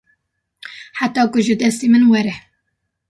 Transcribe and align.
heta 0.99 1.21
ku 1.31 1.37
ji 1.45 1.53
destê 1.61 1.85
min 1.91 2.03
were 2.11 2.33